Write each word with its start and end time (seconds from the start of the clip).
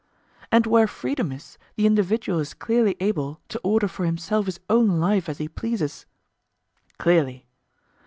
And 0.51 0.65
where 0.65 0.87
freedom 0.87 1.31
is, 1.31 1.59
the 1.75 1.85
individual 1.85 2.39
is 2.39 2.55
clearly 2.55 2.95
able 2.99 3.39
to 3.49 3.59
order 3.63 3.87
for 3.87 4.03
himself 4.03 4.47
his 4.47 4.59
own 4.67 4.99
life 4.99 5.29
as 5.29 5.37
he 5.37 5.47
pleases? 5.47 6.07
Clearly. 6.97 7.45